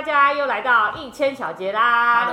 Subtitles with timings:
[0.00, 2.32] 大家又来到一千小节啦！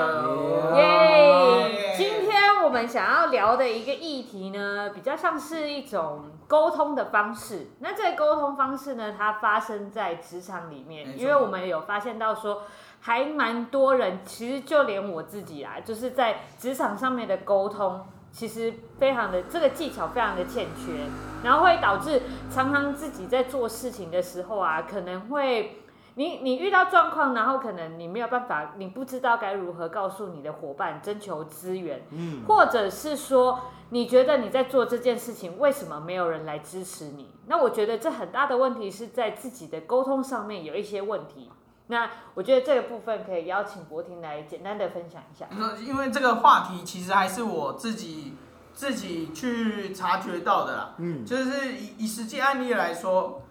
[0.73, 1.93] 耶！
[1.97, 7.67] 今天我们想要聊的一个议题呢，比较像是一种沟通的方式。
[7.79, 12.61] 那这个沟通方式呢，它发生在职场里面，因为我们有发现到说，
[13.01, 17.99] 还蛮多人，其实就连我自己啊，就是在职场上面的沟通。
[18.31, 20.91] 其实非常的这个技巧非常的欠缺，
[21.43, 25.81] 然后会导致常常自己在做事情的时候啊，可能会
[26.17, 33.59] 你你遇到状况，然后可能你没有办法，你不知道该如何告诉你的伙伴征求资源，嗯，或者是说
[33.91, 37.29] 你觉得你在做这件事情，为什么没有人来支持你？
[37.45, 41.51] 那我觉得这很大的问题是在自己的沟通上面有一些问题。
[41.85, 45.47] 那我觉得这个部分可以邀请博婷来简单的分享一下。
[45.85, 48.33] 因为这个话题其实还是我自己
[48.73, 50.95] 自己去察觉到的啦。
[50.97, 53.43] 嗯，就是以以实际案例来说，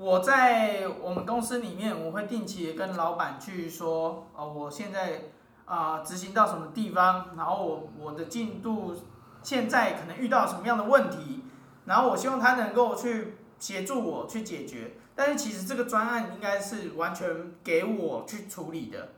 [0.00, 5.24] 我在我们公司里面，我会定期跟老板去说，哦，我现在
[5.66, 8.94] 啊执行到什么地方，然后我我的进度
[9.42, 11.44] 现在可能遇到什么样的问题，
[11.84, 14.92] 然后我希望他能够去协助我去解决。
[15.14, 19.10] 但是其实这个专案应该是完全给我去处理的，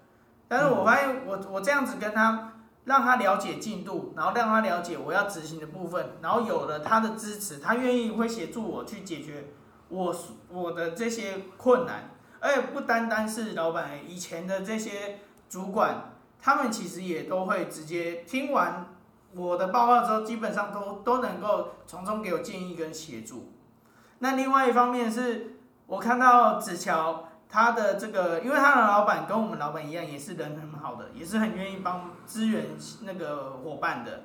[0.49, 2.55] 但是我发现我我这样子跟他，
[2.87, 9.45] 让他了解进度，然后让他了解我要执行的部分，然后有了他的支持，他愿意会协助我去解决
[9.93, 10.17] 我
[10.49, 18.87] 我的这些困难，而且不单单是老板，以前的这些主管，他们其实也都会直接听完
[19.35, 23.53] 我的报告之后，基本上都都能够从中给我建议跟协助。
[24.19, 25.59] 那另外一方面是。
[25.85, 32.65] 我看到子乔他的这个，因为他的老板跟我们老板一样，也是人很好的，也是很愿意帮支援
[33.03, 34.23] 那个伙伴的。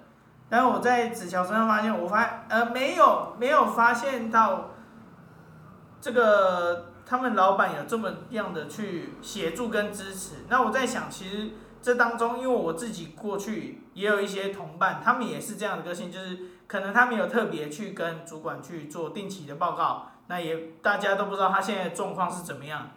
[0.48, 4.70] 但我在子乔身上发现，我发现呃没有没有发现到
[6.00, 10.46] 这个他们老板有这么样的去协助跟支持。
[10.50, 20.12] 那我在想，其实这当中，因为我自己过去也有一些同伴，他们也是这样的个性，就是可能他没有特别去跟主管去做定期的报告。
[20.28, 22.90] 那也大家都不知道他现在的状况是怎么样，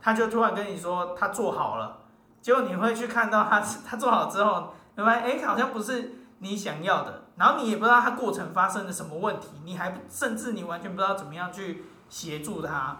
[0.00, 2.00] 他就突然跟你说他做好了，
[2.42, 12.98] 结果你会去看到他他做好之后，你发现哎好像不是你想要的，然后你也不知道他过程发生了什么问题，你还甚至你完全不知道怎么样去协助他。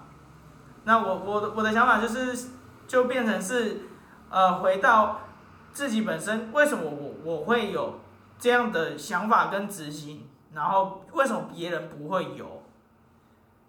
[0.85, 2.49] 那我我我的想法就是
[2.87, 3.83] 就变成是
[4.31, 5.21] 呃回到
[5.73, 8.01] 自己本身，为什么我我会有
[8.39, 12.63] 这样的想法跟执行，然后为什么别人不会有？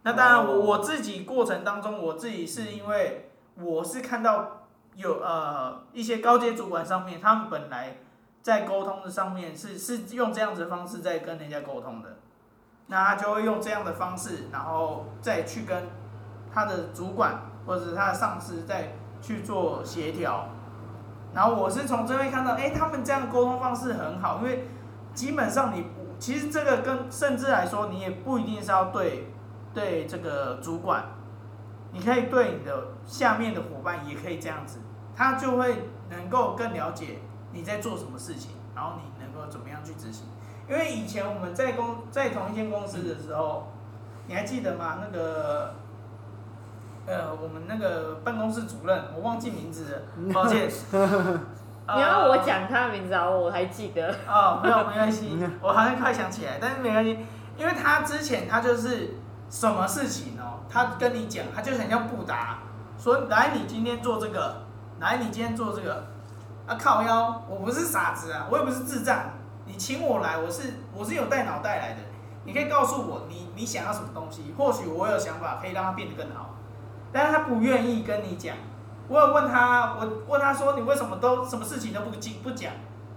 [0.04, 7.98] 那当然，我我自己过程当中，我自己是因为我是看到有呃一些高阶主管上面，他们本来
[8.42, 12.20] 在沟通的上面是是用这样子的方式在跟人家沟通的，
[12.88, 15.88] 那他就会用这样的方式，然后再去跟
[16.54, 20.50] 他的主管或者他的上司再去做协调，
[21.34, 24.68] 然后我是从这边看到，哎，他们这样的沟通方式很好，因为
[25.14, 25.86] 基本上你
[26.20, 29.32] 其实这个跟甚至来说，你也不一定是要对。
[29.74, 31.04] 对这个主管，
[31.92, 34.80] 你可以对你的下面的伙伴也可以这样子，
[35.16, 37.20] 他就会能够更了解
[37.52, 40.26] 你在做什么事情，然后你能够怎么样去执行。
[40.70, 43.68] 因为以前我们在公在同一间公司的时候，
[44.28, 45.00] 你还记得吗？
[45.02, 45.74] 那个
[47.06, 50.70] 呃，我们那个办公室主任，我忘记名字了，抱歉。
[51.96, 53.30] 你要我讲他的名字啊？
[53.30, 54.14] 我还记得。
[54.28, 57.18] 哦，没有没关系，我好像快想起来，但是没关系，
[57.58, 59.16] 因为他之前他就是。
[59.50, 60.60] 什么事情哦？
[60.70, 62.60] 他跟你讲，他就很像布达，
[63.00, 64.54] 说来你今天做这个，
[65.00, 66.04] 来你今天做这个，
[66.66, 69.18] 啊靠腰，我不是傻子啊，我也不是智障，
[69.68, 72.00] 你请我来，我是我是有带脑袋来的，
[72.46, 76.52] 你可以告诉我你你想要什么东西，或许我有想法可以让它变得更好，
[77.12, 78.56] 但是他不愿意跟你讲，
[79.08, 82.72] 我有问他，我问他说你为什么都什么事情都不讲不讲，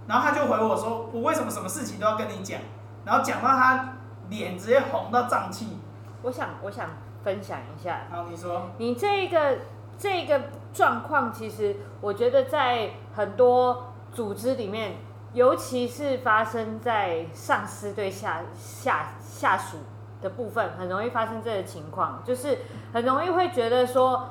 [0.07, 2.59] 然后他就回我说我为什么什么事情都要跟你讲，
[3.05, 3.93] 然后讲到他
[4.29, 5.77] 脸直接红到胀气。
[6.21, 6.87] 我想，我想
[7.23, 8.01] 分享一下。
[8.11, 8.69] 好，你说。
[8.77, 9.57] 你这个
[9.97, 10.39] 这个
[10.73, 14.97] 状况，其实我觉得在很多组织里面，
[15.33, 19.77] 尤其是发生在上司对下下下属
[20.21, 22.59] 的部分，很容易发生这个情况，就是
[22.93, 24.29] 很容易会觉得说，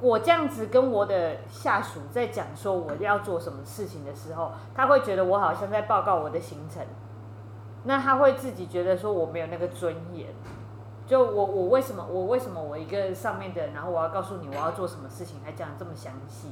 [0.00, 6.84] 我这样子跟我的下属在讲说我要做什么事情的时候，他会觉得我好像在报告我的行程，
[7.84, 10.28] 那他会自己觉得说我没有那个尊严。
[11.04, 16.48] 就我我为什么我为什么我一个上面的，然后我要告诉你我要做什么事情，还讲得这么详细？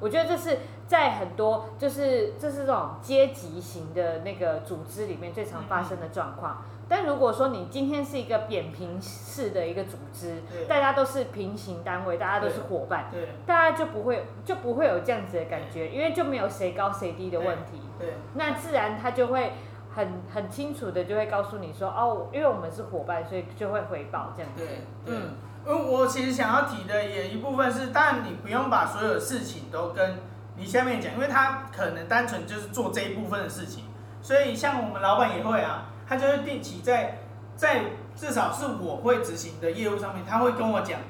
[0.00, 6.62] 我觉得这是在很多就是这是这种阶级型的那个组织里面最常发生的状况。
[6.88, 13.10] 但如果说你今天是一个扁平式的一个组织，大家都是平行单位，大家都是伙伴，
[13.44, 17.80] 大家就不会就不会有这样子的感觉，因为就没有谁高谁低的问题。
[17.98, 19.54] 对，那自然他就会
[19.92, 24.64] 很很清楚的就会告诉你说，哦，因为我们是伙伴，所以就会回报这样子。
[24.64, 25.30] 对，嗯，
[25.66, 30.18] 呃我其实想要提的也一部分是，但你不用把所有的事情都跟
[30.56, 33.84] 你下面讲，因为他可能单纯就是做这一部分的事情，
[34.22, 35.88] 所以像我们老板也会啊。
[36.08, 37.18] 他就会定期在
[37.56, 37.82] 在
[38.14, 41.00] 至少是我会执行的业务上面，他会跟我讲，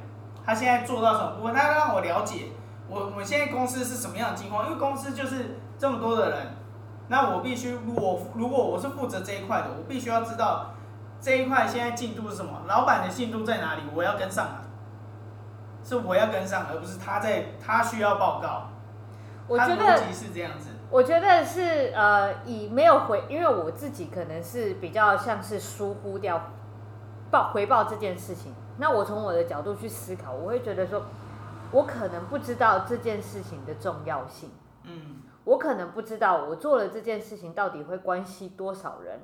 [0.43, 2.47] 他现在做到什么部分，他让我了解
[2.89, 6.57] 我我现在公司是什么样的情况，因为公司就是这么多的人，
[7.09, 10.71] 那我必须我如果我是负责这一块的，我必须要知道
[11.27, 14.63] 这一块现在进度是什么，老板的进度在哪里，我要跟上啊，
[15.83, 18.69] 是我要跟上，而不是他在他需要报告，
[19.49, 20.69] 我觉得是这样子。
[20.89, 26.41] 我觉得是呃，以没有回，因为我自己可能是比较像是疏忽掉
[27.29, 28.55] 报回报这件事情。
[28.79, 31.03] 那我从我的角度去思考，我会觉得说，
[31.73, 34.53] 我可能不知道这件事情的重要性。
[34.85, 39.19] 嗯，我可能不知道我做了这件事情到底会关系多少人，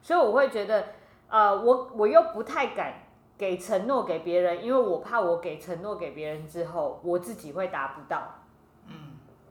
[0.00, 0.86] 所以我会觉得，
[1.32, 2.92] 呃，我我又不太敢
[3.38, 8.34] 给承诺给别人，因为我怕我给承诺给别人之后，我自己会达不到。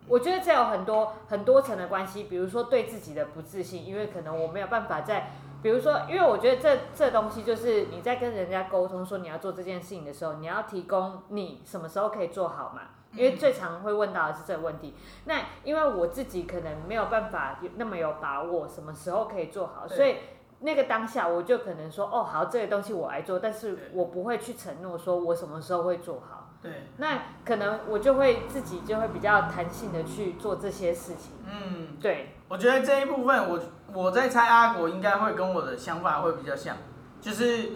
[0.08, 5.32] 我觉得这有很多很多层的关系，比如说对自己的不自信，因为可能我没有办法在，
[5.64, 12.82] 比如说，因为我觉得这这东西就是你在跟人家沟通说你要做这件事情的时候，你要提供你什么时候可以做好嘛？
[13.14, 14.94] 因为最常会问到的是这个问题。
[15.26, 20.18] 那因为我自己可能没有办法那么有把握什么时候可以做好，所以
[20.62, 26.50] 那个当下我就可能说，哦，好，这个东西我来做，但是我不会去承诺说我什么时候会做好。
[26.62, 31.32] 对，那可能我就会自己就会比较弹性的去做这些事情。
[31.44, 33.60] 嗯，对，我觉得这一部分我
[33.92, 36.78] 我在猜阿国应该会跟我的想法会比较像，
[37.20, 37.72] 就是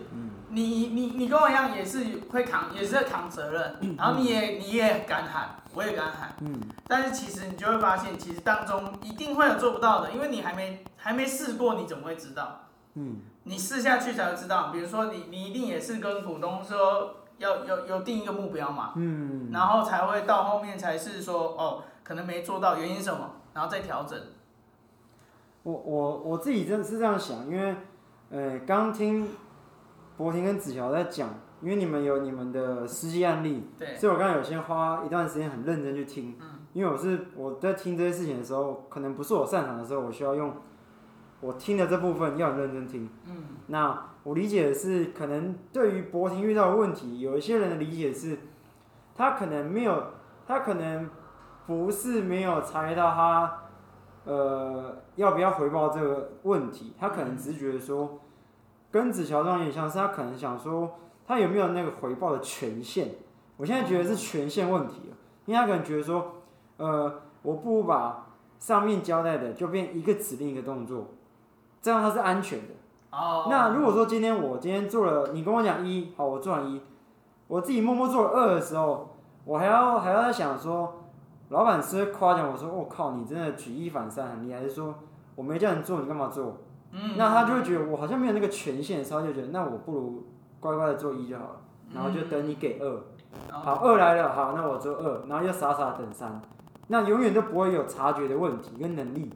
[0.50, 6.36] 你你你跟我一样也是会扛，也是在扛责任，然后你也你也敢喊，我也敢喊。
[6.42, 12.65] 嗯，但是其实你就会发现，其实当中一定会有做不到的，因为你还没还没试过，你怎么会知道？
[12.96, 14.72] 嗯，你试下去才会知道。
[14.72, 17.18] 比如说你你一定也是跟股东说。
[17.38, 24.18] 要有有定一个目标嘛，嗯，然后才会到后面才是说哦，可能没做到，原因什么，然后再调整。
[25.64, 27.76] 我我我自己真的是这样想，因为，
[28.30, 29.28] 呃，刚听
[30.16, 31.28] 博婷跟子乔在讲，
[31.62, 40.54] 因为你们有你们的实际案例，对，所以我刚刚有先花一段时间很认真去听，嗯，因为我是我在听这些事情的时候，可能不是我擅长的时候，我需要用
[41.42, 44.10] 我听的这部分要很认真听，嗯，那。
[44.26, 48.40] 我理解的是，可能对于博婷遇到的问题，有一些人的理解是，
[49.16, 50.04] 他可能没有，
[50.48, 51.08] 他可能
[51.68, 53.66] 不是没有察觉到他，
[54.24, 58.20] 呃，要不要回报这个问题，他可能只是觉得说，
[58.90, 60.96] 跟子乔这样也像是他可能想说，
[61.28, 63.10] 他有没有那个回报的权限？
[63.58, 65.16] 我现在觉得是权限问题了，
[65.46, 66.38] 因为他可能觉得说，
[66.78, 68.26] 呃，我不如把
[68.58, 71.10] 上面交代的就变一个指令一个动作，
[71.86, 72.74] 这样它是安全的。
[73.12, 76.82] Oh, 那如果说今天我今天做了，你跟我讲一，好，我做完一，
[77.46, 81.04] 我自己默默做了二的时候，我还要还要在想说，
[81.50, 84.96] 老板是夸奖我说，我、哦、靠，你真的举一反三很厉害，还是说
[85.36, 86.58] 我没叫你做，你干嘛做？
[86.92, 90.24] 嗯，那他就会觉得我好像没有那个权限，所以就觉得那我不如
[90.60, 91.62] 乖乖的做一就好了，
[91.94, 93.00] 然后就等你给二，
[93.52, 96.42] 好，二来了，好，那我做二，然后又傻傻等三，
[96.88, 99.32] 那永远都不会有察觉的问题跟能力，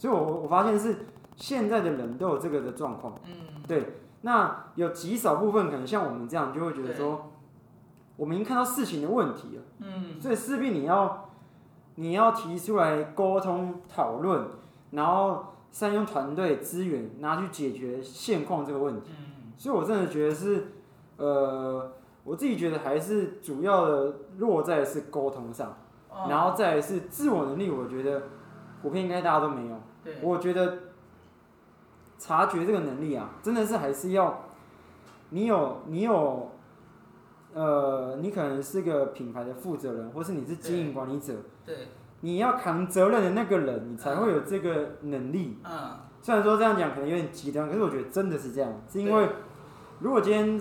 [0.00, 1.06] 所以我我发现是。
[1.36, 7.30] 现在的人都有这个的状况，嗯，对，那有极少部分可能像我们这样，就会觉得说，
[8.16, 11.28] 我们已经看到事情的问题了，嗯，所以势必你要，
[11.96, 14.48] 你要提出来沟通讨论，
[14.92, 20.68] 然后善用团队资源拿去解决现况这个问题，嗯，所以我真的觉得是，
[21.18, 21.92] 呃，
[22.24, 25.76] 我自己觉得还是主要的落在是沟通上，
[26.30, 28.22] 然后再来是自我能力，我觉得
[28.80, 30.78] 普遍应该大家都没有，对，我觉得。
[32.18, 34.44] 察觉这个能力啊，真的是还是要
[35.30, 36.50] 你有你有，
[37.52, 41.88] 呃，你可能是个品牌的负责人，或是你是经营管理者，对，对
[42.20, 45.58] 你要扛责任的那个人，你才会有这个能力。
[45.64, 49.28] 嗯，虽然说这样讲可能有点极端，可是我觉得真的是这样，是因为
[50.00, 50.60] 如果今天，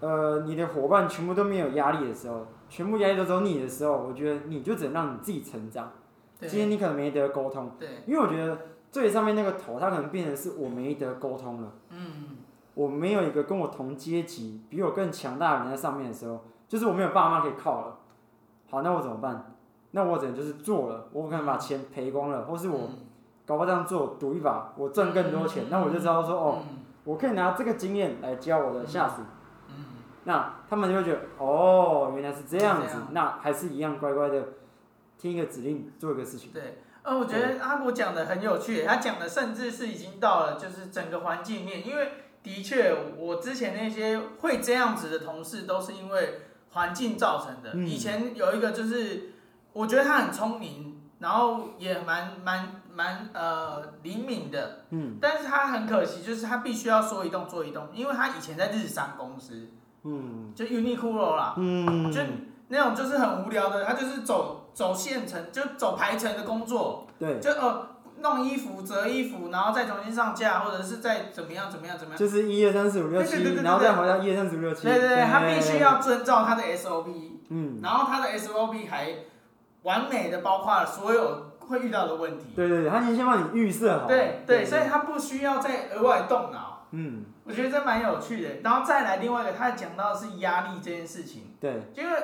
[0.00, 5.92] 呃，你的伙伴全部都没有压力的时候，全部压力都走你的时候，我觉得你就只能让你自己成长。
[6.40, 8.58] 今天你可能没得沟通，对，因为我觉得。
[8.90, 11.72] 最上面那个头，他可能变成是我没得沟通了。
[11.90, 12.36] 嗯，
[12.74, 17.98] 我没有一个跟我同阶级、比我更强大的人在上面的时候，就是我没有爸妈可以靠了。
[18.70, 19.54] 好，那我怎么办？
[19.92, 22.90] 那我只能就是做了，我可能把钱赔光了，或是我
[23.46, 26.58] 搞不好这样做赌一把，我赚更多钱，那我就知道说哦，
[27.04, 29.22] 我可以拿这个经验来教我的下属。
[29.68, 29.84] 嗯，
[30.24, 34.48] 那他们就会觉得，哦，原来是这样子，样那还是一样乖乖的
[35.16, 36.52] 听一个指令做一个事情。
[36.52, 42.12] 对，呃，我觉得阿国讲的很有趣，他讲的甚至是已经到了就是整个环境面，因为
[42.42, 47.70] 的确我之前那些会这样子的同事都是因为环境造成的。
[47.74, 49.32] 嗯、以前有一个就是，
[49.72, 52.74] 我觉得他很聪明，然后也蛮蛮。
[52.98, 59.68] 蛮呃灵敏的，嗯，但是他很可惜，就是他必须要说一动做一动，因为他以前在日商公司，
[60.02, 62.20] 嗯，就 Uniqlo 啦，嗯，就
[62.66, 67.88] 那种就是很无聊的，他就是走走线程，就走排程的工作，对，就呃
[68.20, 77.12] 弄衣服、折衣服，然后再重新上架，或者是再怎么样怎么样怎么样，就是一二三四五六七，然后再回到一二三四五六七，对对对，他必须要遵照他的 SOP，
[77.48, 79.14] 嗯，然后他的 SOP 还
[79.82, 81.48] 完美的包括了所有。
[81.68, 82.46] 会遇到的问题。
[82.56, 84.06] 对对对，他已经先帮你预设好。
[84.06, 86.86] 对对，对对，所以他不需要再额外动脑。
[86.92, 88.48] 嗯，我觉得这蛮有趣的。
[88.64, 91.54] 然后再来另外一个，他讲到的是压力这件事情。
[91.60, 91.82] 对。
[91.94, 92.18] 因为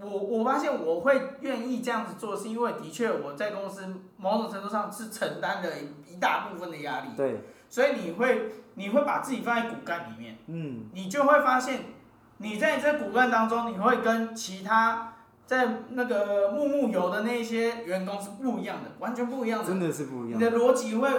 [0.00, 5.68] 我我发现我会愿意这样子做，是因为的确我在公司某种程度上是承担了
[6.08, 7.08] 一大部分的压力。
[7.16, 7.40] 对。
[7.68, 10.38] 所以你会你会把自己放在骨干里面。
[10.46, 10.86] 嗯。
[10.92, 11.84] 你就会发现，
[12.38, 15.14] 你在这骨干当中，你会跟其他。
[15.46, 19.66] 在那个木木有的那些员工是不一样的，完全不一样的。
[19.66, 20.38] 真的是不一样。
[20.38, 21.10] 你的逻辑会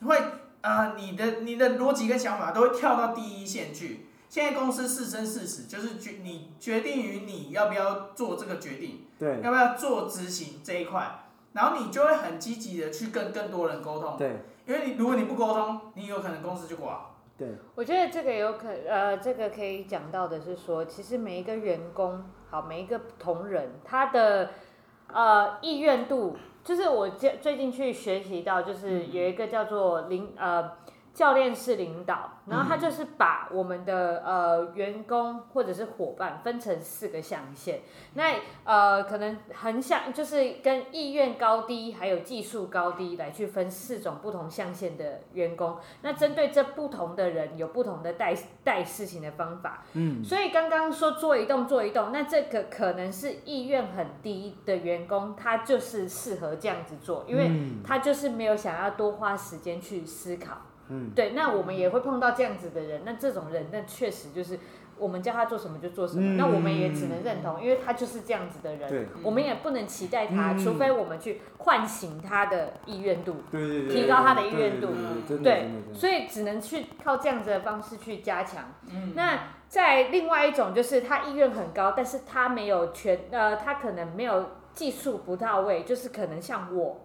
[0.00, 0.16] 会
[0.62, 4.06] 啊、呃，你的你的逻辑跟想法都会跳到第一线去。
[4.34, 11.20] 现在公司是生是死，就是决你决定于你要不要做这个决定，对，要不要做执行这一块，
[11.52, 17.12] 然后你就会很积极的去跟更多人沟通，对，因为你如果你不沟通，你有可能公司就挂。
[17.38, 24.50] 对，我觉得这个有可呃，这个可以讲到的是说，其实每一个员工，好，每一个同仁，他的
[25.12, 30.72] 呃意愿度，就是我最最近去学习到，就是有一个叫做零呃。
[31.14, 37.82] 教练是领导，然后他就是把我们的呃员工或者是伙伴分成四个象限。
[38.14, 45.78] 那呃可能横向就是跟意愿高低还有技术高低来去分四种不同象限的员工。
[46.02, 49.84] 那针对这不同的人有不同的带带事情的方法。
[49.92, 50.24] 嗯。
[50.24, 57.48] 所以刚刚说做一动做一动，那这个可能是意愿很低的员工，他就是适合这样子做，因为
[57.86, 60.56] 他就是没有想要多花时间去思考。
[60.88, 64.58] 嗯，对，那我们也会碰到这样子的人，那这种人，那确实就是
[64.98, 69.06] 我们叫他做什么就做什么，嗯、那我们也只能认同，因为他就是这样子的人，对。
[69.22, 74.88] 我们也不能期待他，嗯、除非我们去唤醒他的意愿度，对对对，提高他的意愿度，
[75.42, 78.64] 对，所以只能去靠这样子的方式去加强。
[78.92, 79.38] 嗯，那
[79.68, 87.00] 在另外一种就是他意愿很高，但是他没有全，呃，他可能没有技术不到位，就是可能像我，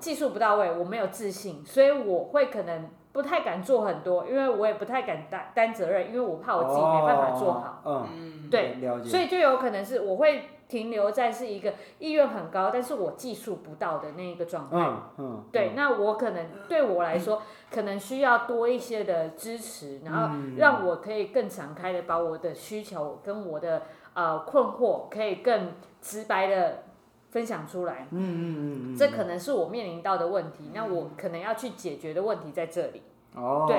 [0.00, 2.88] 技术不到位，我没有自信，所以我会可能。
[3.18, 7.82] 不太敢做很多，因为我也不太敢担担责任，因为我怕我自己没办法做好。
[7.84, 8.06] 嗯、哦，
[8.48, 9.08] 对，了解。
[9.08, 14.76] 所以就有可能是我会停留在是一个意愿很高，但是我技术不到的那一个状态。
[14.76, 15.44] 嗯嗯。
[15.50, 17.42] 对，那我可能对我来说，
[17.74, 23.82] 可能需要多一些的支持，然后让我可以更敞开的把我的需求跟我的
[24.14, 26.84] 呃困惑，可以更直白的。
[27.30, 33.02] 分享出来，嗯嗯嗯，嗯这可能是我面临到的问题，嗯、那我可能要去解决的问题在这里。
[33.34, 33.76] 哦，对，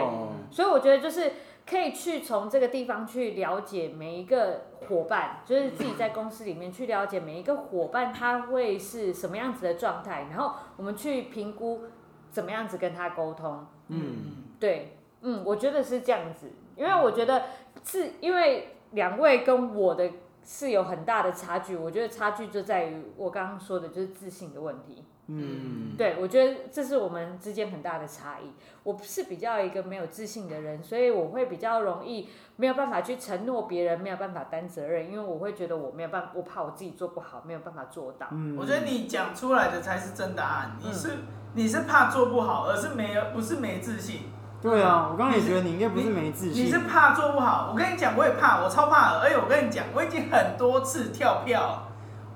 [0.52, 1.34] 所以我觉得就是
[1.68, 11.82] 可以去从这个地方去了解每一个伙伴，就是自己在公司里面去了解每一个伙伴他会是什么样子的状态，然后我们去评估
[12.30, 13.66] 怎么样子跟他沟通。
[13.88, 17.46] 嗯，对，嗯，我觉得是这样子，因为我觉得
[17.84, 20.10] 是因为两位跟我的。
[20.52, 25.06] 是有很大的差距，我觉得差距就在于我刚刚说的，就是自信的问题。
[25.28, 28.52] 嗯，对，我觉得这是我们之间很大的差异。
[28.82, 38.26] 我是比较一个没有自信的人，所以我会比较容易没有办法去承诺别人，没有办法担责任，因为我会觉得我没有办法，我怕我自己做不好，没有办法做到。
[38.32, 40.72] 嗯，我觉得你讲出来的才是真答案。
[40.84, 41.10] 你是
[41.54, 44.32] 你是怕做不好，而是没有不是没自信。
[44.62, 46.64] 对啊，我刚刚也觉得你应该不是没自信。
[46.64, 49.22] 你，你是怕做不好，我跟你讲，我也怕，我超怕的。
[49.22, 51.84] 而且我跟你讲，我已经很多次跳票，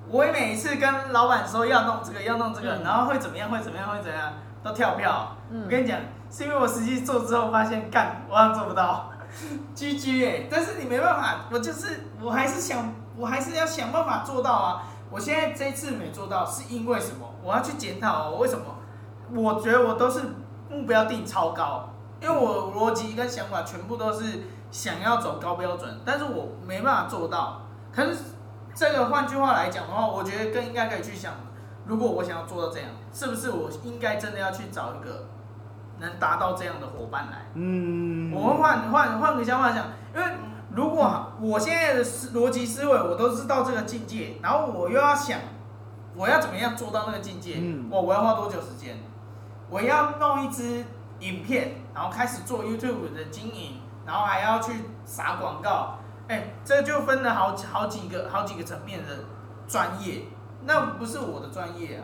[0.07, 4.31] 我每一次跟老板说要弄这个，要弄这个，嗯、然后会怎么样，会怎么样，会怎样，
[4.63, 5.35] 都跳票。
[5.49, 5.99] 嗯、我跟你讲，
[6.31, 9.11] 是因为我实际做之后发现，干，我好像做不到
[9.75, 10.47] ，GG 哎。
[10.49, 14.83] 但是你没办法，我就是，我还是想，我还是要想办法做到啊。
[15.11, 17.29] 我现在这一次没做到，是因为什么？
[17.43, 18.63] 我要去检讨哦，为什么？
[19.35, 20.21] 我觉得我都是
[20.69, 21.89] 目标定超高。
[22.23, 27.63] 因为我逻辑跟想法全部都是想要走高标准，但是我没办法做到。
[27.91, 28.17] 可是
[28.73, 31.33] 这个换句话来讲的话，我觉得更应该可以去想，
[31.85, 35.27] 如果我想要做到这样，是不是我应该真的要去找一个
[35.99, 37.45] 能达到这样的伙伴来。
[37.55, 40.25] 嗯，我们换换换个想法想，因为
[40.71, 45.39] 如果我现在的思逻辑思维我都是到这个境界，然后我又要想
[46.15, 48.97] 我要怎么样做到那个境界，嗯，我我要花多久时间？
[49.69, 50.85] 我要弄一支
[51.23, 54.73] 影片，然后开始做 YouTube 的经营，然后还要去
[55.05, 59.07] 撒广告，哎，这就分了好好几个好几个层面的
[59.67, 60.23] 专业，
[60.65, 62.03] 那不是我的专业啊，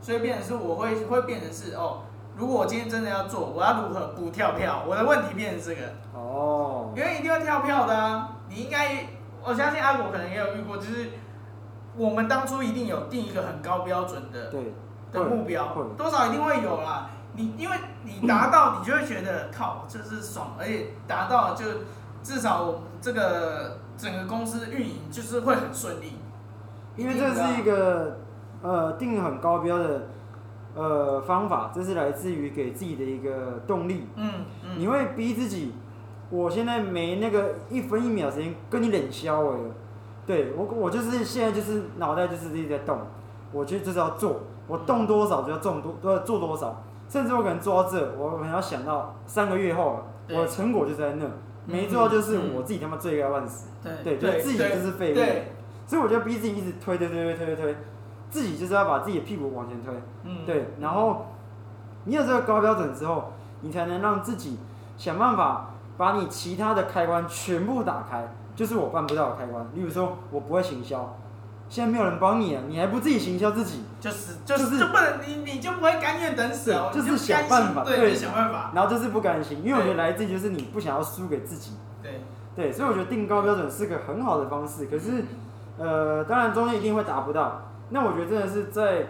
[0.00, 2.02] 所以变成是我会会变成是哦。
[2.36, 4.82] 如果我今天真的要做，我要如何不跳票？
[4.86, 8.28] 我的问题变成这个哦，因为一定要跳票的啊！
[8.48, 9.06] 你应该，
[9.40, 11.10] 我相信阿果可能也有遇过，就是
[11.96, 14.74] 我们当初一定有定一个很高标准的对
[15.12, 17.08] 的目标，多少一定会有啦。
[17.36, 21.64] 你因为你达到，你就会觉得靠，这是爽，而且达到就
[22.22, 26.12] 至少这个整个公司运营就是会很顺利，
[26.96, 28.18] 因为这是一个
[28.62, 30.08] 呃定很高标的。
[30.76, 34.08] 呃，方法，这是来自于给自己的一个动力。
[34.16, 34.28] 嗯
[34.64, 35.72] 嗯，你会逼自己，
[36.30, 39.58] 我现在没那个一分一秒时间跟你冷消哎。
[40.26, 42.98] 对我，我就是现在就是脑袋就是一直在动，
[43.52, 46.82] 我觉得就是要做，我动多少就要做多，都要做多少。
[47.14, 51.24] 甚至我可能做到这，我可能要想到三个月后，我的成果就在那，
[51.64, 53.68] 没做到就是我自己他妈罪该万死。
[54.02, 55.86] 对，对，自己就是废物。
[55.86, 57.76] 所以我就逼自己一直推推推推推推。
[58.30, 59.94] 自己就是要把自己的屁股往前推，
[60.24, 61.26] 嗯，对，然后
[62.02, 63.30] 你有这个高标准之后，
[63.60, 64.58] 你才能让自己
[64.96, 69.64] 想办法把你其他的开关全部打开，就是我办不到的开关。
[69.72, 71.16] 例如说，我不会行销，
[71.68, 82.20] 现在没有人帮你啊，你还不自己行销自己，就是就是就不能你你就不会甘愿等死哦，就是想办法，对，想办法，然后就是不甘心，因为我觉得来自于就是你不想要输给自己，对
[82.54, 85.24] 对，所以我觉得定高标准是个很好的方式，可是
[85.76, 87.62] 呃，当然中间一定会达不到。
[87.90, 89.06] 那我觉得真的是在，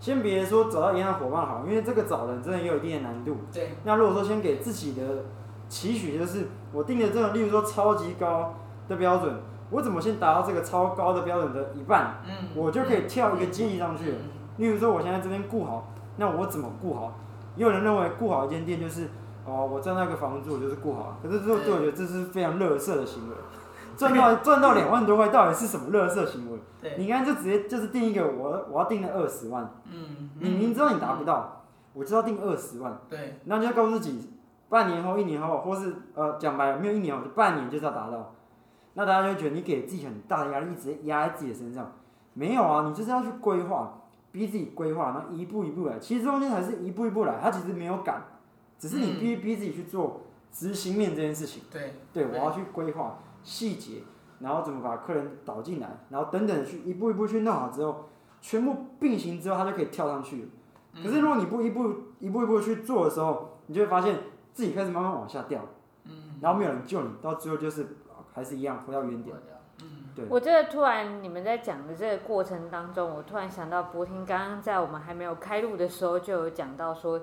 [0.00, 3.38] 先别说找到一样的伙伴好，因为这个找人真的也有一定的难度。
[3.52, 3.76] 对。
[3.84, 5.02] 那如果说先给自己的
[5.68, 8.54] 期许就是，我定的这种，例如说超级高
[8.88, 9.34] 的标准，
[9.70, 12.22] 我怎么先达到这个超高的标准的一半？
[12.26, 12.48] 嗯。
[12.54, 14.18] 我就可以跳一个阶级上去了。
[14.58, 17.12] 例如说，我现在这边顾好，那我怎么顾好？
[17.56, 19.08] 也有人认为顾好一间店就是，
[19.44, 23.36] 哦，我赚那个房租我就是顾好，可是这对我觉得这是非常垃圾的行为。
[23.96, 26.58] 赚到赚到两万多块，到底是什么垃圾行为？
[26.80, 29.70] 对，你看就直接就是定一个，我我要定的二十万。
[29.88, 32.98] 嗯，你明知道你达不到，我就要定二十万。
[33.08, 34.32] 对，那就要告诉自己，
[34.68, 38.34] 半年后、一年后，或是呃讲白了，没有一年后，就半年就是要达到。
[38.94, 41.92] 那大家就觉得你给自己很大的压力，一直压在自己的身上。
[42.32, 44.00] 没有啊，你就是要去规划，
[44.32, 45.98] 逼自己规划，然后一步一步来。
[45.98, 48.22] 其实中间还是一步一步来，他其实没有赶，
[48.78, 51.62] 只是你逼逼自己去做执行面这件事情。
[51.70, 53.18] 对，对我要去规划。
[53.42, 54.02] 细节，
[54.40, 58.08] 然后怎么把客人导进来，然后等等去一步一步去弄好之后，
[58.40, 60.48] 全部并行之后，他就可以跳上去。
[60.94, 64.16] 可是如果你不一步一步一步去做的时候，你就会发现
[64.52, 65.60] 自己开始慢慢往下掉，
[66.40, 67.86] 然后没有人救你，到最后就是
[68.34, 69.34] 还是一样回到原点。
[69.80, 70.26] 嗯对。
[70.28, 77.22] 我觉得突然你们在讲的这个过程当中，我突然想到博婷刚刚在我们还没有开录的时候就有讲到说。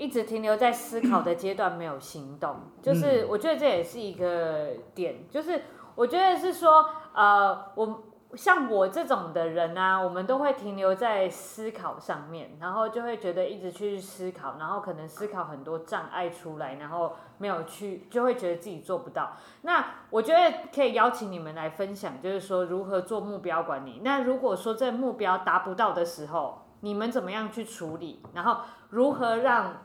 [0.00, 5.60] 一直停留在思考的阶段，没有行动， 就是我觉得这也是一个点，就是
[5.96, 19.32] 我觉得是说，呃，我像我这种的人啊，我们都会停留在思考上面，然后就会觉得一直去思考，然后可能思考很多障碍出来，然后没有去，就会觉得自己做不到。
[19.62, 24.02] 那我觉得可以邀请你们来分享，就是说如何做目标管理。
[24.04, 28.22] 那如果说这目标达不到的时候，你们怎么样去处理？
[28.34, 28.58] 然后
[28.90, 29.84] 如何让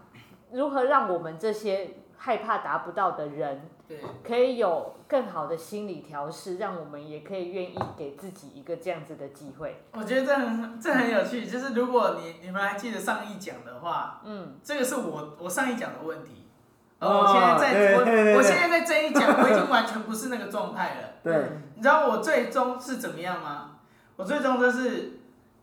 [0.51, 9.83] 如何让我们这些害怕达不到的人，对，可以有更好的心理调试，让我们也可以愿意给自己一个这样子的机会。
[9.91, 16.47] 我觉得这很这很有趣，就是如果你你们还记得上一讲的话，嗯，这个是我我上一讲的问题，
[16.99, 21.09] 而我现在在我我现在在这一讲，我已经完全不是那个状态了。
[21.21, 21.36] 对，
[21.75, 23.71] 你知道我最终是怎么样吗？
[24.15, 25.19] 我最终就是，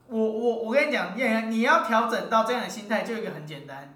[0.08, 3.94] 我我我跟你讲，你你要调整到这样的心态，就一个很简单。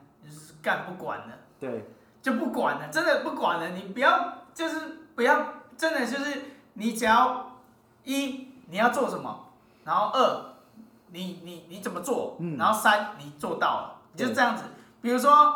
[0.63, 1.85] 干不管了，对，
[2.25, 3.69] 就不管了，真的不管了。
[3.69, 6.41] 你不要，就是不要，真的就是
[6.73, 7.61] 你只要
[8.03, 9.51] 一你要做什么，
[9.85, 10.55] 然后二
[11.13, 14.63] 你你你怎么做，嗯、然后三你做到了，就是这样子。
[15.03, 15.55] 比如说，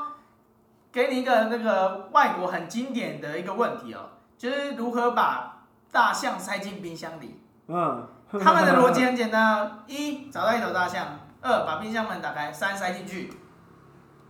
[0.92, 7.40] 给你一个那个外国很经典的一个问题哦，就是如何把大象塞进冰箱里。
[7.68, 13.32] 嗯，他们的逻辑很简单：一找到一头大象，二把冰箱门打开，三塞进去。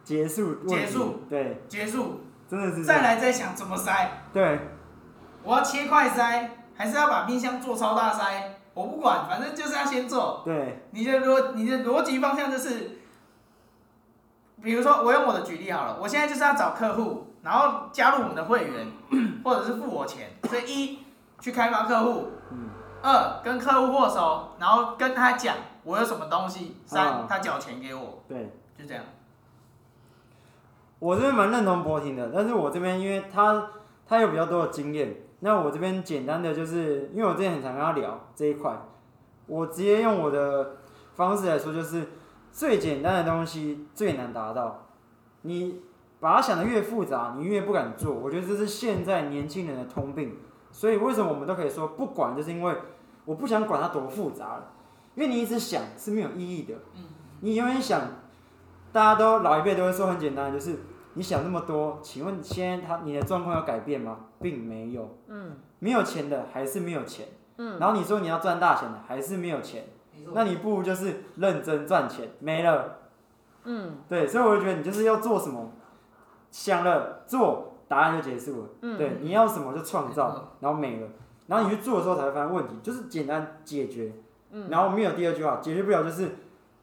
[0.04, 4.58] 结束，结束，对，结束，真的是再来再想怎么塞，对，
[5.42, 8.54] 我要切块塞，还是要把冰箱做超大塞？
[8.72, 10.42] 我不管，反正就是要先做。
[10.44, 13.00] 对，你的逻你的逻辑方向就是，
[14.62, 18.86] 比如说我用我的举例好了，我现在就是要找客户，然后加入我们的会员，
[19.44, 20.98] 或者是付我钱，所以一
[21.40, 22.28] 去开发客户，
[23.02, 29.02] 二跟客户握手，然后跟他讲我有什么东西，三他缴钱给我，对，就这样。
[31.00, 33.70] 我这边蛮认同博婷的，但是我这边因为他
[34.06, 38.76] 他有比较多的经验，那我这边简单的就是，因为我之前很常跟他聊这一块，
[39.46, 40.78] 我直接用我的
[41.14, 42.08] 方式来说，就是
[42.50, 44.86] 最简单的东西最难达到，
[45.42, 45.80] 你
[46.18, 48.12] 把它想得越复杂，你越不敢做。
[48.14, 50.36] 我觉得这是现在年轻人的通病，
[50.72, 52.74] 所以为什么我们都可以说不管，就是因为
[53.24, 54.72] 我不想管它多复杂了，
[55.14, 56.74] 因为你一直想是没有意义的，
[57.40, 58.00] 你永远想。
[58.92, 60.76] 大家都老一辈都会说很简单，就是
[61.14, 64.18] 你想那么多，请问现在他你的状况有改变吗？
[64.40, 65.18] 并没有。
[65.26, 65.56] 嗯。
[65.80, 67.26] 没有钱的还是没有钱。
[67.56, 67.78] 嗯。
[67.78, 69.84] 然后你说你要赚大钱的还是没有钱。
[70.32, 72.98] 那你不如就是认真赚钱，没了。
[73.64, 73.98] 嗯。
[74.08, 75.70] 对，所以我就觉得你就是要做什么，
[76.50, 78.68] 想了做，答案就结束了。
[78.82, 78.96] 嗯。
[78.96, 81.08] 对，你要什么就创造，然后没了，
[81.46, 84.12] 然后你去做的时候才会发现问题，就是简单解决。
[84.50, 84.68] 嗯。
[84.70, 86.36] 然后没有第二句话，解决不了就是。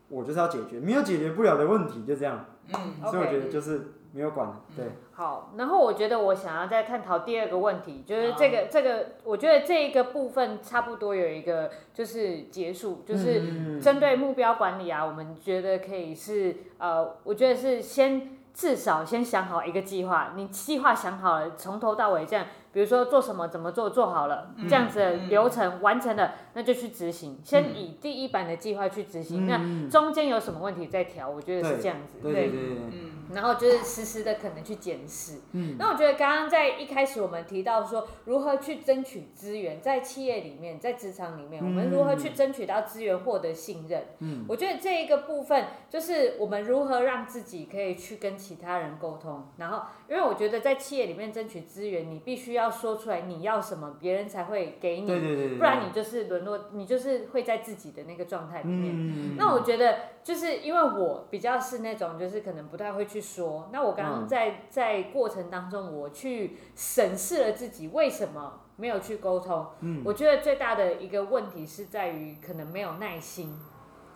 [0.09, 2.45] 我就是要解决没有解决不了的问题，就这样。
[2.73, 4.47] 嗯，所以我觉得就是没有管。
[4.47, 4.77] Okay.
[4.77, 4.85] 对。
[5.11, 22.45] 好，然后我觉得我想要再探讨第二个问题，就是这个、啊、这个，我觉得这一个部分差不多有一个就是结束，就是针对目标管理啊，我们觉得可以是呃，我觉得是先至少先想好一个计划，你计划想好了，从头到尾这样。
[22.75, 27.39] 比如说做什么怎么做做好了，这样子的流程完成了，那就去执行。
[27.41, 32.17] 先以第一版的计划去执行，那中间有什么问题再调，我觉得是这样子。
[32.21, 32.77] 对对对。
[32.91, 33.11] 嗯。
[33.33, 35.39] 然后就是实时的可能去检视。
[35.53, 35.77] 嗯。
[35.79, 44.03] 那我觉得刚刚在一开始我们提到说如何去争取资源，在企业里面，在职场里面，我们如何去争取到资源，获得信任。
[44.19, 44.43] 嗯。
[44.49, 52.64] 我觉得这一个部分就是我们如何让自己可以去跟其他人沟通，然后因为我觉得在企业里面争取资源，你必须要。
[52.65, 55.07] 要说出来你要什么，别人才会给你。
[55.07, 58.93] 对对对对，不然你就是沦落，你就是会在自己的那个状态里面。
[58.95, 63.69] 嗯、那我觉得就是因为我比较是那种，就是可能不太会去说。
[63.71, 69.67] 那我刚刚在、嗯、在过程当中，我去审视了自己为什么没有去沟通。
[69.81, 73.55] 嗯、我觉得最大的一个问题是在于可能没有耐心。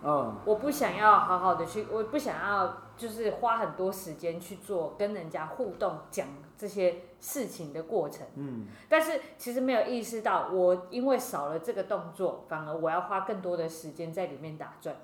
[0.02, 14.96] 哦、我不想要好好的去，我不想要就是花很多时间去做跟人家互动讲这些事情的过程，嗯，但是其实没有意识到，我因为少了这个动作，反而我要花更多的时间在里面打转。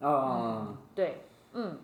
[0.00, 1.78] 哦、嗯，对，嗯。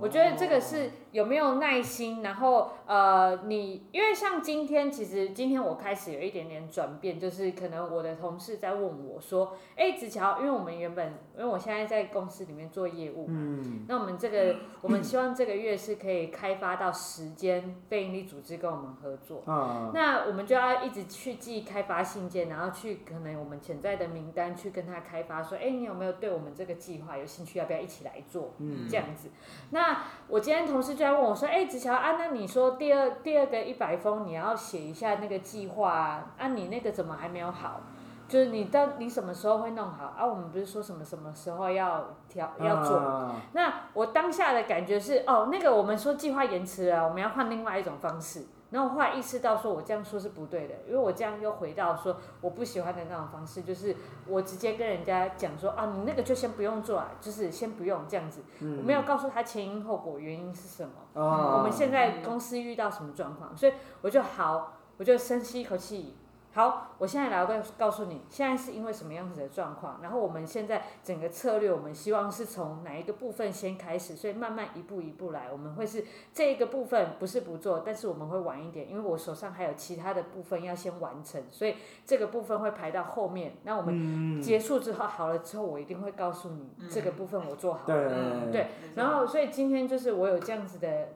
[0.00, 28.54] 我觉得这个是有没有耐心，然后呃，你因为像今天，其实今天我开始有一点点转变，就是可能我的同事在问我说，哎，子乔，因为我们原本，因为我现在在公司里面做业务嘛，嗯，那我们这个，我们希望这个月是可以开发到十间非营利组织跟我们合作，啊，那我们就要一直去寄开发信件，然后去可能我们潜在的名单去跟他开发，说，哎，你有没有对我们这个计划有兴趣，要不要一起来做？
[28.58, 29.28] 嗯，这样子。
[29.74, 36.26] 那我今天同事就在问我说：“哎，子乔啊，那你说第二第二个一百封你要写一下那个计划啊？
[36.38, 37.80] 啊，你那个怎么还没有好？
[38.28, 40.14] 就是你到你什么时候会弄好？
[40.16, 42.98] 啊，我们不是说什么什么时候要调要做？
[42.98, 53.94] 啊、那我当下的感觉是，哦，那个我们说计划延迟了，我们要换另外一种方式。”然后我后来意识到，说我这样说是不对的，因为我这样又回到说我不喜欢的那种方式，就是
[54.26, 66.16] 我直接跟人家讲说啊，你那个就先不用做啊，就是先不用这样子，我没有告诉他前因后果，原因是什么，我们现在公司遇到什么状况，所以我就好，我就深吸一口气。
[66.54, 81.74] 好，我现在来告告诉你，现在是因为什么样子的状况，然后我们现在整个策略，我们希望是从哪一个部分先开始，所以慢慢一步一步来，我们会是这一个部分不是不做，但是我们会晚一点，因为我手上还有其他的部分要先完成，所以
[82.06, 83.54] 这个部分会排到后面。
[83.64, 91.08] 那我们结束之后好了之后，我一定会告诉你这个部分我做好了，嗯，对，然后所以今天就是我有这样子的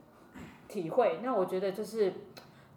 [0.66, 2.12] 体会，那我觉得就是。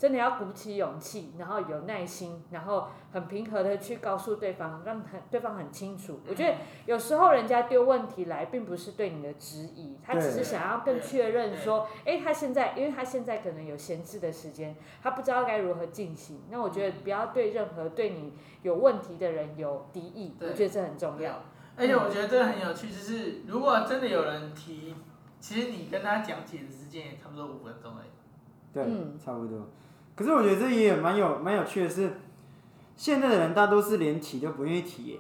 [0.02, 6.20] 真的要鼓起勇气，然后有耐心，然后很平和的去告诉对方，让很对方很清楚。
[6.28, 16.42] 我觉得有时候人家丢问题来，并不是对你的质疑，他只是想要更确认说，哎，他现在，因为他现在可能有闲置的时间，他不知道该如何进行。
[16.50, 18.34] 那我觉得不要对任何对你
[18.64, 21.44] 有问题的人有敌意，我觉得这很重要。
[21.78, 24.96] 而且我觉得这个很有趣，就是如果真的有人提，
[25.40, 28.10] 其实你跟他讲解的时间也差不多五分钟而已。
[28.74, 28.84] 对，
[29.24, 29.68] 差不多。
[30.22, 32.14] 可是我觉得这也蛮有蛮有趣的是，
[32.96, 35.20] 现在的人大多是连提都不愿意提耶。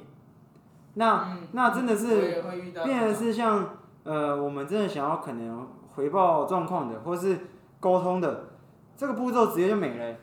[0.94, 2.44] 那、嗯、那真的是
[2.84, 7.40] 变成是像呃，我们真的想要可能回报状况的，或是
[7.80, 8.50] 沟通的，
[8.96, 10.16] 这个步骤直接就没了。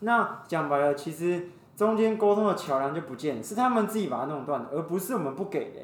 [0.00, 5.80] 那讲白了，其实中间沟通的桥梁就不见了，是他们自己把它弄断的，而不是我们不给的。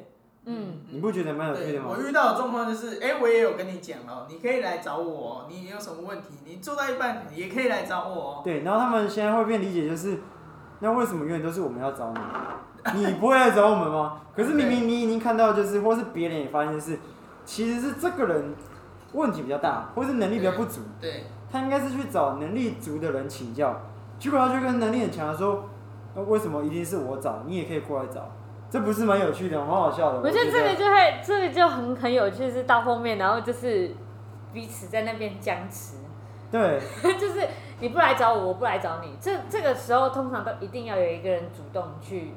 [0.47, 1.89] 嗯，你不觉得蛮有趣的吗？
[1.91, 8.41] 我遇到的状况就是，哎、欸，我也有跟你讲了，你可以来找我，你有什么问题，你做到一半也可以来找我。
[8.43, 10.19] 对，然后他们现在会变理解就是，
[10.81, 12.21] 那为什么永远都是我们要找你？
[13.07, 14.23] 你不会来找我们吗？
[14.35, 16.99] 可是明明你已经看到，就是或是别人也发现就是，
[17.45, 18.55] 其实是这个人
[19.13, 20.81] 问题比较大，或是能力比较不足。
[20.99, 23.79] 对，对他应该是去找能力足的人请教，
[24.19, 25.69] 结果他就跟能力很强的说，
[26.15, 27.43] 那为什么一定是我找？
[27.47, 28.27] 你也可以过来找。
[28.71, 30.21] 这不是蛮有趣的，蛮好笑的。
[30.21, 33.95] 我觉得这个就会，这个就很很有趣，是到后面，然后就是
[34.53, 35.97] 彼此在那边僵持。
[36.53, 36.81] 对，
[37.19, 37.47] 就是
[37.81, 39.17] 你不来找我，我不来找你。
[39.21, 42.33] 这这个时候通常都一定要有一个人主动去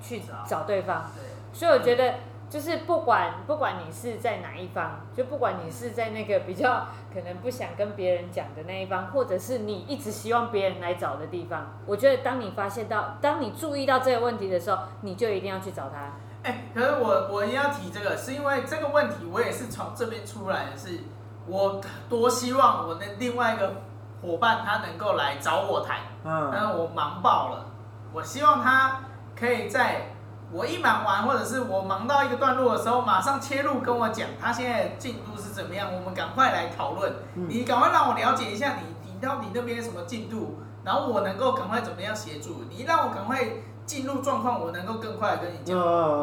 [0.00, 1.10] 去找对方。
[1.14, 1.22] 对。
[1.58, 2.14] 所以我觉得。
[2.48, 16.12] 就是不管不管你是在哪一方，就不管你是在那个比较可能不想跟别人讲的那一方，或者是你一直希望别人来找的地方，我觉得当你发现到，当你注意到这个问题的时候，你就一定要去找他。
[16.44, 21.00] 哎、欸，可是我我一定要提这个，是因为这个问题我也是从这边出来的是，是
[21.48, 23.82] 我多希望我的另外一个
[24.22, 27.66] 伙伴他能够来找我谈，嗯，但是我忙爆了，
[28.12, 29.00] 我希望他
[29.36, 30.12] 可以在。
[30.52, 37.12] 我一忙完，或者是我忙到一个段落的时候，马上切入跟我讲他现在进度是怎么样，我们赶快来讨论。
[37.34, 43.44] 你赶快让我了解一下你你到底那边什么进度，然后我能够赶快怎么样协助你，让我赶快
[43.84, 45.76] 进入状况，我能够更快跟你讲。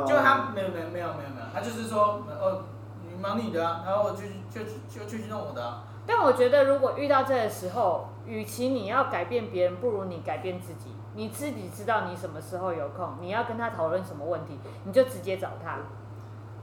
[0.05, 2.63] 就他没有没有没有没有没有，他就是说哦，
[3.05, 5.83] 你忙你的啊，然后我就就就就去弄我的啊。
[6.05, 10.95] 但我觉得如果遇到这个时候，与其你要改变别人，不如你改变自己。
[11.15, 15.77] 你自己知道你什么时候有空，你要跟他讨论什么问题，你就直接找他。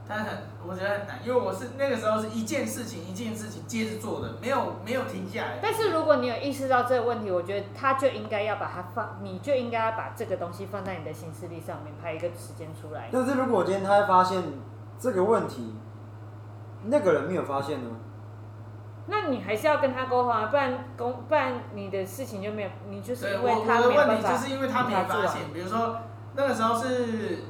[0.08, 5.58] 他很，我觉得很难，因为我是那个时候是一件事情一件事情接着做的，没有没有停下来。
[5.62, 13.08] 但是如果你有意识到这个问题，我觉得他就应该要把它放，你就应该要把这个东西放在你的行事历上面，排一个时间出来。
[13.12, 14.42] 但是如果今天他发现
[14.98, 15.76] 这个问题，
[16.86, 17.90] 那个人没有发现呢？
[19.10, 24.02] 那你还是要跟他沟通啊，不然公不然你的事情就没有，你就是因为他没有办法。
[24.02, 25.98] 我的问题就是因为他没发现，比如说
[26.36, 27.40] 那个时候是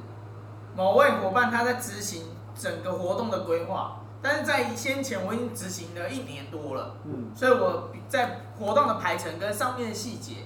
[0.74, 10.36] 某位伙伴他在执行整个活动的规划，但是在先前我已经执行了一年多了，嗯，所以我在活动的排程跟上面的细节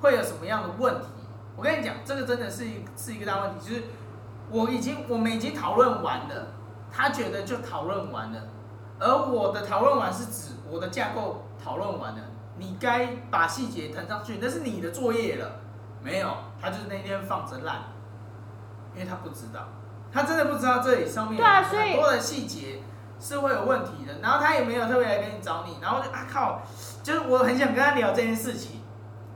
[0.00, 1.08] 会有什么样的问题？
[1.56, 3.82] 我跟你讲，这个真的是一是一个大问题，就是
[4.50, 6.46] 我已经我们已经讨论完了，
[6.90, 8.40] 他觉得就讨论完了。
[8.98, 12.20] 而我的讨论完是指我的架构讨论完了，
[12.56, 15.52] 你该把细节腾上去，那是你的作业了。
[16.02, 16.28] 没有，
[16.60, 17.76] 他就是那天放着烂，
[18.94, 19.68] 因为他不知道，
[20.12, 22.80] 他真的不知道这里上面很多的细节
[23.20, 24.20] 是会有问题的。
[24.20, 26.62] 然后他也没有特别来跟你找你，然后就啊靠，
[27.02, 28.80] 就是我很想跟他聊这件事情，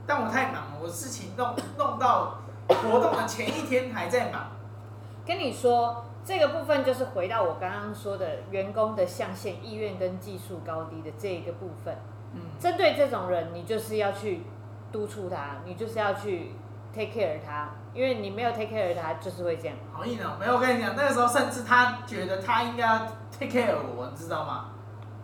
[0.05, 4.51] 但我太忙了，我事情弄弄到活动的前一天还在忙。
[5.25, 6.05] 跟你说。
[6.25, 11.97] 这个部分就是回到我刚刚说的员工的象限意愿跟技术高低的这一个部分。
[12.33, 14.43] 嗯，针对这种人，你就是要去
[14.91, 16.53] 督促他，你就是要去
[16.95, 19.75] take care 他，因为你没有 take care 他，就是会这样。
[19.91, 22.99] 好硬哦，没有，我跟你讲，那个时候甚至他觉得他应该要
[23.37, 24.69] take care 我，你知道吗？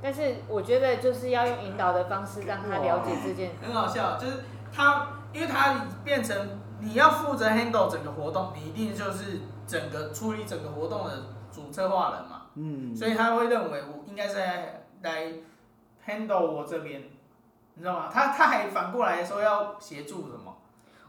[0.02, 3.52] 但是我觉得就是要用引导的方式让他了解这件。
[3.62, 9.40] 很好笑，就是他，因为他变成你要负责 handle 整个活动，你一定就是。
[9.70, 15.34] 整个处理整个活动的主策划人嘛，嗯，所以他会认为我应该是来来
[16.08, 17.04] handle 我这边，
[17.76, 18.10] 你知道吗？
[18.12, 20.58] 他他还反过来说要协助什么？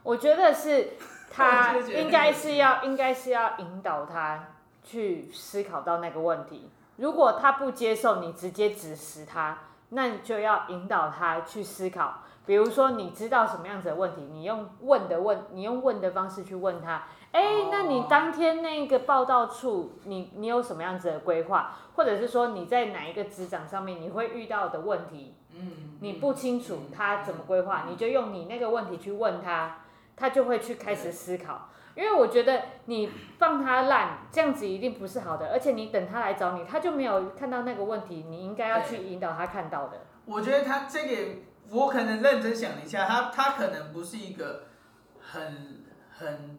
[0.02, 0.90] 我觉得是
[1.30, 4.48] 他 应该是要应该是要引导他
[4.82, 6.70] 去思考到那个问题。
[6.96, 9.56] 如果他不接受你直接指使他，
[9.88, 12.22] 那你就要引导他去思考。
[12.46, 17.04] 比如说你知道什么样子的问题，你用问的问，你用问的方式去问他。
[17.32, 21.76] 哎，那你当天那个报道处，你你有什么样子的规划？
[21.94, 25.34] 或者是说你在哪一个职掌上面你会遇到的问题？
[25.54, 29.78] 嗯，你不清楚他怎么规划，你就用你那个问题去问他，
[30.16, 31.68] 他就会去开始思考。
[31.96, 40.00] 因为我觉得你放他烂，这样子一定不是好的，而且你等他来找你，他就没有看到那个问题，你应该要去引导他看到的。
[40.24, 41.16] 我觉得他这个，
[41.70, 44.64] 我可能认真想一下，他他可能不是一个
[45.20, 46.58] 很很。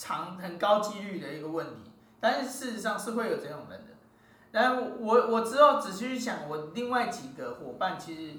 [0.00, 3.86] 长很高几率的一个问题，但是事实上是会有这种人的。
[4.52, 8.38] 然后我我之后仔细去想，我另外几个伙伴其实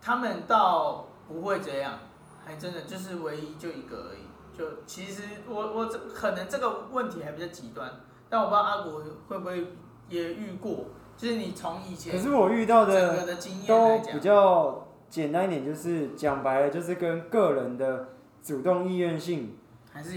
[0.00, 1.98] 他们倒不会这样，
[2.42, 4.56] 还真的就是唯一就一个而已。
[4.56, 9.74] 就其实我我可能这个问题还比较极端，但我不知道阿国会不会
[10.08, 10.86] 也遇过
[11.18, 13.26] 就是你从以前，可是我遇到的
[13.66, 18.08] 都比较简单一点，就是讲白了，就是跟个人的
[18.42, 19.56] 主动意愿性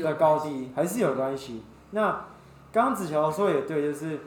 [0.04, 1.64] 的高低还是有关系。
[1.92, 2.26] 那
[2.72, 4.20] 刚刚子乔说也对，就是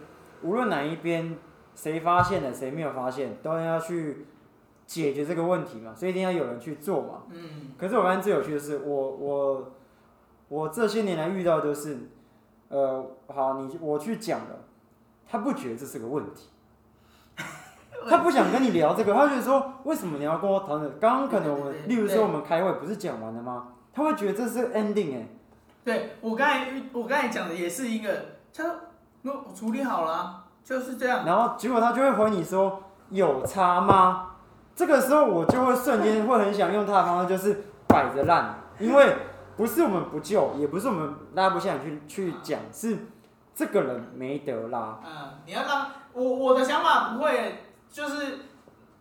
[0.42, 1.36] 无论哪一边
[1.74, 4.26] 谁发现了，谁没有发现，都要去
[4.86, 7.22] 解决这个问题嘛，所以一定要有人去做嘛。
[7.30, 7.72] 嗯。
[7.78, 9.72] 可是我发现最有趣的是，我我
[10.48, 11.96] 我这些年来遇到的都是，
[12.68, 14.64] 呃，好，你我去讲了，
[15.26, 16.48] 他不觉得这是个问题。
[18.08, 20.98] 他不想跟你聊这个，他觉得说：“为什么你要跟我讨论？
[21.00, 23.68] 刚刚可能我们，例如说我们开会不是讲完了吗？
[23.92, 25.28] 他会觉得这是 ending 哎。”
[25.84, 28.08] 对，我刚才我刚才讲的也是一个，
[28.56, 28.74] 他说
[29.22, 34.30] ：“我处理好了，就是这样。”然后结果他就会回你说：“有差吗？”
[34.74, 39.14] 这个时候我就会瞬间会很想用他的方式，就是摆着烂，因为
[39.56, 42.96] 不是我们不救，也不是我们拉不下去去讲，是
[43.54, 44.98] 这个人没得拉。
[45.04, 47.63] 嗯，你要让我我的想法不会。
[47.94, 48.40] 就是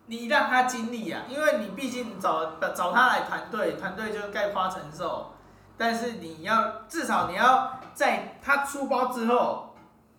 [0.06, 5.32] 你让他经历啊，因为你毕竟找找他来团队，团队就概括承受。
[5.76, 9.74] 但是你要至少你要在他出包之后，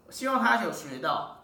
[0.10, 1.38] 希望他有学到。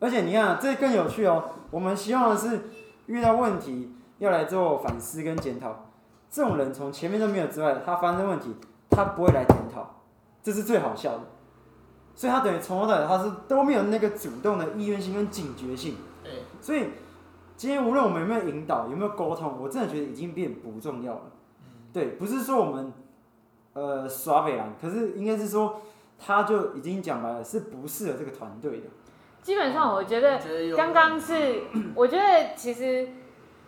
[0.00, 1.50] 而且你看，这更有趣哦。
[1.70, 2.68] 我们希望的是
[3.06, 5.86] 遇到问题要来做反思跟检讨。
[6.28, 8.56] 这种人从前面都没有之外，他发生问题
[8.90, 10.02] 他不会来检讨，
[10.42, 11.20] 这是最好笑的。
[12.16, 15.96] 所以他等于从头到尾他是都没有那个主动的意愿性跟警觉性。
[16.60, 16.86] 所以，
[17.56, 21.22] 今天无论我们有没有引导，有没有沟通，我真的觉得已经变不重要了。
[21.92, 22.92] 对，不是说我们
[23.72, 25.80] 呃耍北烂，可是应该是说
[26.18, 28.86] 他就已经讲白了，是不适合这个团队的。
[29.42, 30.38] 基本上，我觉得
[30.76, 31.62] 刚刚是，
[31.96, 33.08] 我觉得其实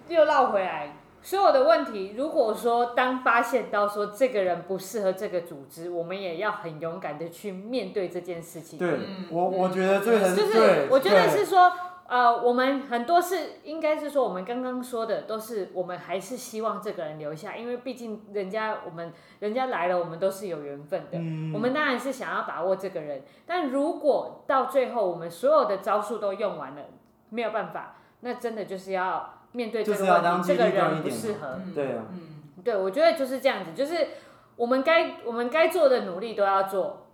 [0.09, 8.79] 又绕回来，所有的问题，如果说当发现到说这个人不适合这个组织，我们也要很勇敢的去面对这件事情。
[8.79, 8.99] 对，
[9.31, 11.73] 我我觉得这个就是，我觉得是说。
[12.09, 21.19] 呃，我们很多是应该是说，我们刚刚说的都是我们还是希望这个人留下，因为毕竟人家我们人家来了，我们都是有缘分的。
[21.19, 21.53] 嗯。
[21.53, 26.83] 我们当然是想要把握这个人，但如果到最后我们所有的招数都用完了，
[27.29, 31.61] 没有办法，那真的就是要面对这个问题，这个人不适合。
[31.75, 32.05] 对啊。
[32.11, 34.09] 嗯，对，我觉得就是这样子，就是
[34.57, 37.05] 我们该我们该做的努力都要做。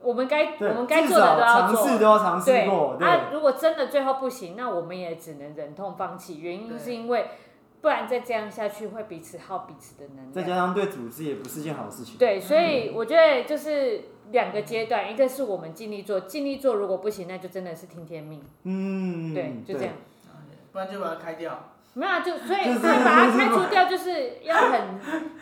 [0.00, 2.96] 我们该我们该做的都要做，尝试都要尝试过。
[2.98, 6.38] 对，啊，如果真的最后不行，那我们也只能忍痛放弃。
[6.38, 7.28] 原因是因为，
[7.80, 10.32] 不然再这样下去会彼此耗彼此的能量。
[10.32, 12.16] 再加上对组织也不是件好事情。
[12.16, 18.42] 对，所以我觉得就是两个阶段，一个是我们尽力做，尽力做，如果不行，那就真的是听天命。
[18.64, 19.94] 嗯，对，就这样。
[20.70, 21.70] 不然就把它开掉。
[21.98, 24.80] 没有，就所以他把它开除掉，就是要很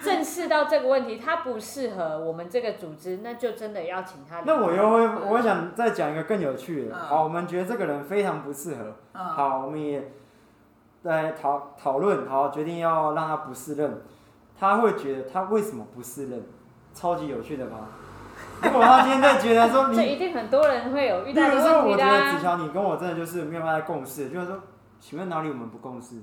[0.03, 4.41] 正视到这个问题，他不适合我们这个组织，那就真的要请他。
[4.47, 6.97] 那我又会，我想再讲一个更有趣的。
[6.97, 8.95] 好，我们觉得这个人非常不适合。
[9.13, 10.11] 好，我们也
[11.03, 14.01] 来讨讨论，好，决定要让他不适任。
[14.59, 16.43] 他会觉得他为什么不适任？
[16.95, 17.77] 超级有趣的吧？
[18.65, 21.57] 如果他今天在觉得说你，这一定很多人会有遇到的问题的。
[21.57, 24.59] 比如说，我觉得子乔，你跟我真的就是没有办法共事，就是说，
[24.99, 26.17] 请问哪里我们不共事？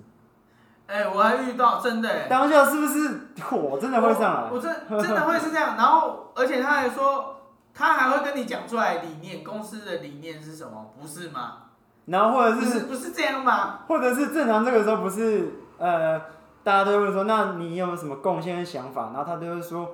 [0.88, 4.50] 哎、欸，我还遇到真的哎，当下是不是火真的会上来？
[4.52, 7.38] 我，我真真的会是这样，然后而且他还说，
[7.74, 11.58] 他还会跟你讲出来理念，公司的理念是什么，不是吗？
[12.06, 13.80] 然后或者是不是，不是这样吗？
[13.88, 16.19] 或者是正常这个时候不是呃，
[16.63, 19.12] 大家都会说，那你有没有什么贡献的想法？
[19.13, 19.89] 然后他都会说，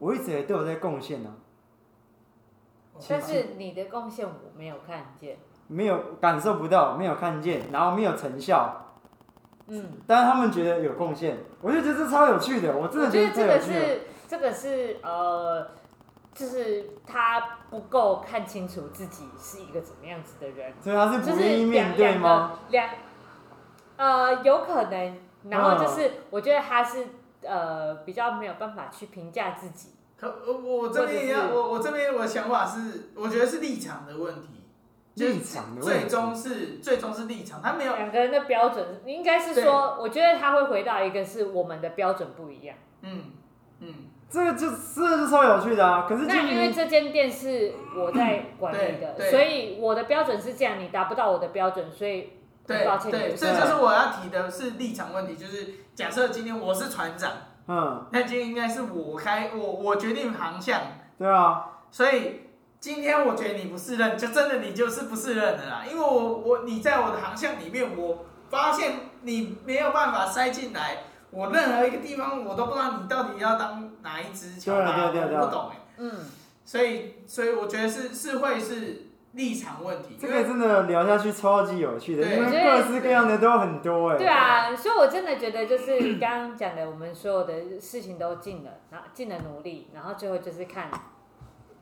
[0.00, 1.30] 我一直也都有在贡献呢。
[3.08, 8.80] 但是你的贡献我没有看见，没有感受不到，没有看见，然后没有成效。
[9.66, 15.68] 嗯，但是他们觉得有贡献，我就觉得这超有趣的，我真的觉得这个是这个是呃，
[16.34, 22.58] 就是他不够看清楚自己是一个怎么样子的人，所以他是不愿意面对吗？
[22.68, 22.90] 两
[23.96, 25.16] 呃有可能，
[25.48, 27.06] 然后就是我觉得他是
[27.42, 29.90] 呃比较没有办法去评价自己。
[30.16, 34.53] 可我我这边也要我我这边我的想法是，我觉得是立场的问题。
[35.14, 42.76] 立场的问题，最终是最终是立场，他没有两个人的标准，应该是说，我觉得他会回到一个是我们的标准不一样。
[43.02, 43.22] 嗯
[43.78, 43.94] 嗯，
[44.28, 46.06] 这个就这个就超有趣的啊！
[46.08, 52.30] 可是那因为这间店是我在 管理的，所以我的标准是这样，你达不到我的标准，所以
[52.66, 53.12] 对抱歉。
[53.12, 57.30] 对，这就是我要提的是立场问题，就是假设今天我是船长，
[57.68, 60.80] 嗯，那今天应该是我开我我决定航向，
[61.16, 62.40] 对啊，所以。
[62.84, 65.82] 今天我觉得你不适任，就真的你就是不适任的啦。
[65.90, 70.98] 因为我我你在我的航向里面，我发现你没有办法塞进来，
[71.30, 75.76] 我任何一个地方我都不知道你到底要当哪一只桥，我不懂哎。
[75.96, 76.26] 嗯，
[76.66, 80.18] 所以所以我觉得是是会是立场问题。
[80.20, 84.18] 这个真的聊下去超级有趣的，因为各式各样的都很多哎。
[84.18, 90.90] 对啊，所以我真的觉得就是刚刚讲的，我们所有的事情都尽了，然后尽了努力，然后最后就是看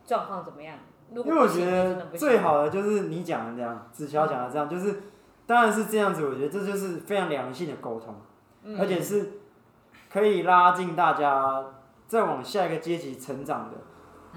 [0.06, 0.78] 状况怎么样。
[1.14, 5.02] 因为我觉得最好的就是你讲的这样，子乔讲的这样，就是
[5.46, 6.26] 当然是这样子。
[6.26, 8.14] 我觉得这就是非常良性的沟通，
[8.78, 9.32] 而且是
[10.12, 11.64] 可以拉近大家
[12.06, 13.76] 再往下一个阶级成长的。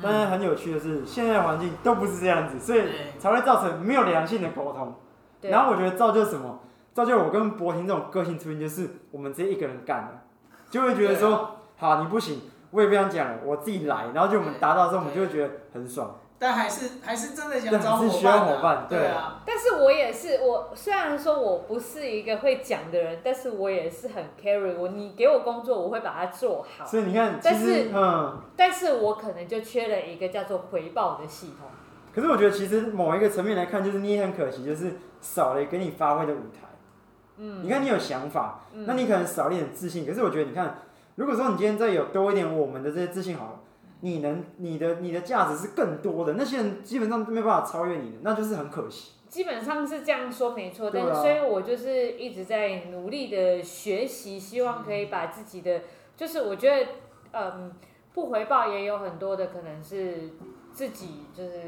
[0.04, 2.84] 但是很有趣的是，现在环境都不是这样子，所以
[3.18, 4.94] 才会造成没有良性的沟通。
[5.42, 6.60] 然后我觉得造就什么？
[6.94, 10.24] 造就我跟博婷这种个性出现，就是我们直接一个人干了，
[10.70, 14.08] 就会觉得说，好，你不行，我也不想讲了，我自己来。
[14.14, 16.14] 然后就我们达到之后，我们就会觉得很爽。
[16.38, 19.42] 但还是还是真的想找伙伴，对啊。
[19.46, 24.90] 但是我也是，我虽然说我不是一个会讲的人，但是我也是很 carry 我。
[24.90, 26.86] 你给我工作，我会把它做好。
[26.86, 31.70] 所以你看，但是嗯，但是我可能就缺了一个叫做回报的系统。
[32.14, 36.68] 可是我觉得，其实某一个层面来看，就是你也很可惜，就是少了给你发挥的舞台。
[37.38, 40.06] 嗯，你看你有想法，那你可能少了一点自信。
[40.06, 40.80] 可是我觉得，你看，
[41.16, 43.60] 如果说你今天再有多一点我们的这些自信，好了。
[44.02, 49.14] 你能，你的你的价值是更多的，那些人基本上都没办法超越你的，那就是很可惜。
[49.28, 55.82] 基本上是这样说没错，但是所以我就是一直在努力的学习，希望可以把自己的，
[56.16, 56.92] 就是我觉得，
[57.32, 57.74] 嗯，
[58.14, 60.30] 不回报也有很多的可能是
[60.72, 61.62] 自己就是，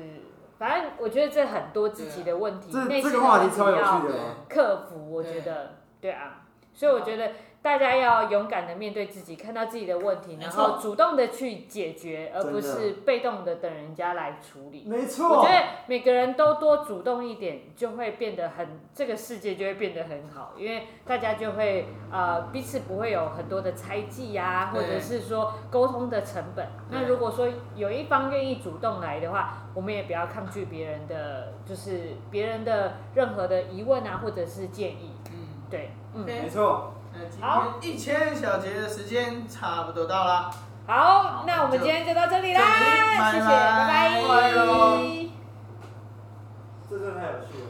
[0.57, 4.01] 反正我觉得这很多自己的问题，内心的问题要
[4.47, 7.31] 克服，我觉得，对啊，所以我觉得。
[7.61, 14.85] 大家要勇敢的面对自己，看到自己的问题，然后主动的去解决，而不是被动的等人家来处理。
[14.85, 26.65] 没错，我觉得每个人都多主动一点，就会变得很，这个世界就会变得很好，因为大家就会呃彼此不会有很多的猜忌呀，或者是说沟通的成本。
[26.89, 35.11] 那如果说有一方愿意主动来的话，我们也不要抗拒别人的，就是别人的任何的疑问啊，或者是建议。
[35.31, 36.93] 嗯，对，嗯，没错。
[37.39, 40.51] 好，一千小节的时间差不多到了。
[40.87, 42.61] 好，那我们今天就到这里啦，
[43.31, 43.47] 谢谢，拜
[43.87, 44.23] 拜。
[46.89, 47.66] 这真的太有趣了。